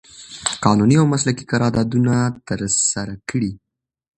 قانوني 0.63 0.95
او 1.01 1.05
مسلکي 1.13 1.43
قراردادونه 1.51 2.15
ترسره 2.49 3.13
کړي 3.29 3.51